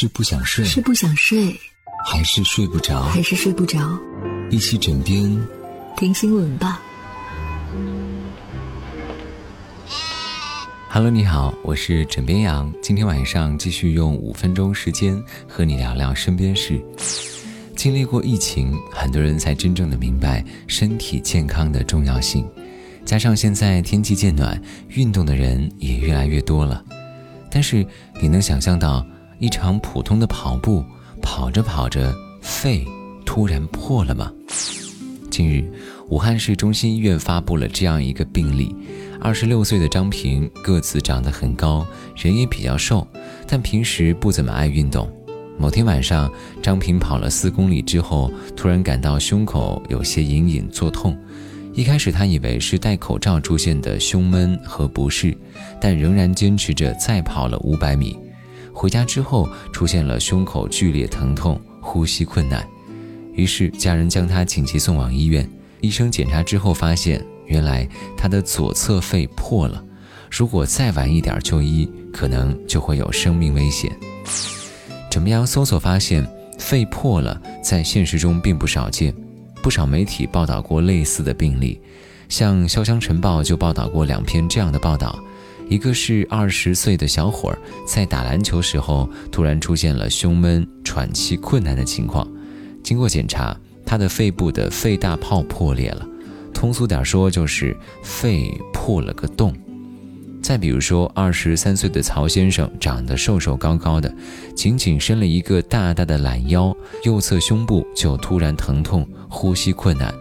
[0.00, 1.52] 是不想睡，是不想睡，
[2.06, 3.02] 还是睡不着？
[3.06, 3.80] 还是睡不着？
[4.48, 5.44] 一起枕边
[5.96, 6.80] 听新闻吧。
[10.88, 12.72] Hello，你好，我是枕边羊。
[12.80, 16.80] 今天晚上继续用五分钟时间和你聊聊身边事。
[17.74, 22.48] 经历过疫情，很多人才真正的明白身体健康的重要性。
[23.04, 26.84] 加上现在天气渐暖，运动的人也越来越多了。
[27.50, 27.84] 但是
[28.22, 29.04] 你能想象到？
[29.38, 30.84] 一场普通的跑步，
[31.22, 32.84] 跑着跑着，肺
[33.24, 34.32] 突然破了吗？
[35.30, 35.64] 近日，
[36.08, 38.74] 武汉市中心医院发布了这样一个病例：
[39.20, 43.06] 二十六岁的张平，个子长得很高，人也比较瘦，
[43.46, 45.08] 但平时不怎么爱运动。
[45.56, 46.28] 某天晚上，
[46.60, 51.16] 张平跑了四公里之后，突然感到胸口有些隐隐作痛。
[51.74, 55.36] 一开始他以为是戴口罩出现的胸闷和不适，
[55.80, 58.18] 但仍然坚持着再跑了五百米。
[58.78, 62.64] 回家之后，出现了胸口剧烈疼痛、呼吸困难，
[63.32, 65.50] 于是家人将他紧急送往医院。
[65.80, 69.84] 医生检查之后发现，原来他的左侧肺破了。
[70.30, 73.90] 如果再晚一点就医，可能就会有生命危险。
[75.10, 75.44] 怎么样？
[75.44, 76.24] 搜索发现，
[76.56, 79.12] 肺破了，在现实中并不少见。
[79.60, 81.80] 不少媒体报道过类似的病例，
[82.28, 85.18] 像《潇湘晨报》就报道过两篇这样的报道。
[85.68, 92.26] 一个是二十岁的小伙儿在打篮球时候突然出现了胸闷、喘气困难的情况，
[92.82, 96.06] 经过检查，他的肺部的肺大泡破裂了，
[96.54, 99.54] 通俗点说就是肺破了个洞。
[100.40, 104.10] 再比如说，二十三岁的曹先生长得瘦瘦高高的，
[104.54, 110.14] 仅仅伸了一个大大的懒腰，右侧胸部就突然疼痛、呼吸困难，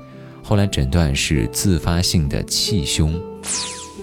[0.44, 3.14] 后来诊断是自发性的气胸。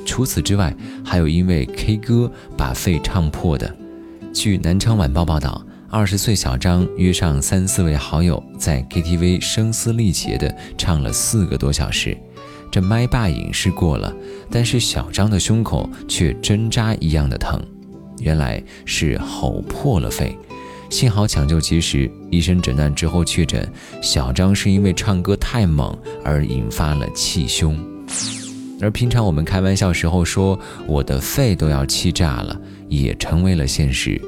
[0.05, 0.75] 除此之外，
[1.05, 3.75] 还有因为 K 歌把肺唱破的。
[4.33, 12.17] 据南昌晚报报道，二十岁小张约上三四位好友在 KTV 声嘶力竭地唱了四个多小时，
[12.71, 14.13] 这麦霸瘾是过了，
[14.51, 17.63] 但是小张的胸口却针扎一样的疼，
[18.21, 20.37] 原来是吼破了肺。
[20.91, 23.69] 幸好抢救及时，医生诊断之后确诊，
[24.03, 27.94] 小张是因为唱歌太猛而引发了气胸。
[28.81, 34.21] 而平常我们开玩笑时候说我的肺都要气炸了，也成为了现实。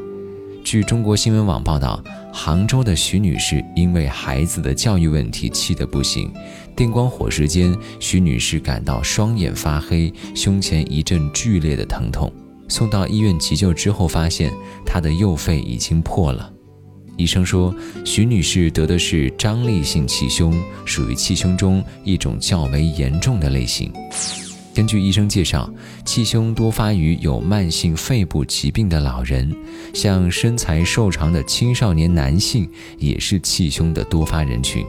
[0.65, 2.03] 据中国新闻网报道，
[2.33, 6.33] 杭州的徐女士因为孩子的教育问题气得不行，
[6.75, 12.33] 电光火石间，徐女士感到双眼发黑，胸前一阵剧烈的疼痛。
[12.69, 14.53] 送到医院急救之后，发现
[14.85, 16.51] 她的右肺已经破了。
[17.17, 20.55] 医生说，徐女士得的是张力性气胸，
[20.85, 23.93] 属于气胸中一种较为严重的类型。
[24.75, 25.71] 根据医生介绍，
[26.05, 29.51] 气胸多发于有慢性肺部疾病的老人，
[29.95, 32.69] 像身材瘦长的青少年男性
[32.99, 34.85] 也是气胸的多发人群。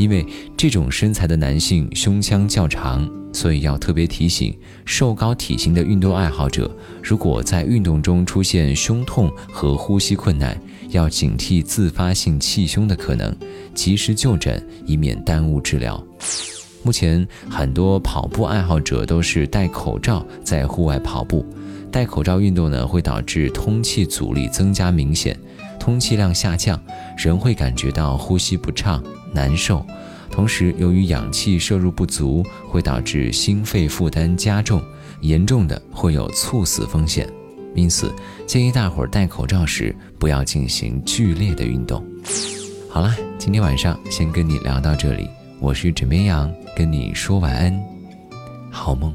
[0.00, 0.24] 因为
[0.56, 4.56] 这种身材的男性胸腔较长，所以要特别提醒
[4.86, 10.58] 瘦高体型的运动爱好者，如果在运动中出现胸痛和呼吸困难，
[10.88, 13.36] 要警惕自发性气胸的可能，
[13.74, 16.02] 及时就诊，以免耽误治疗。
[16.82, 21.44] 目前很多跑步爱好者都是戴口罩在户外跑步，
[21.92, 25.38] 戴口罩运动呢会导致通气阻力增加明显，
[25.78, 26.82] 通气量下降，
[27.18, 29.04] 人会感觉到呼吸不畅。
[29.32, 29.84] 难受，
[30.30, 34.82] 同时由于氧气摄入不足，会导致心肺负担加重，
[35.20, 37.28] 严重的会有猝死风险。
[37.74, 38.12] 因此，
[38.46, 42.04] 建议大伙儿戴口罩时不要进行剧烈的运动。
[42.88, 45.28] 好了，今天晚上先跟你聊到这里，
[45.60, 47.80] 我是枕边羊，跟你说晚安，
[48.70, 49.14] 好梦。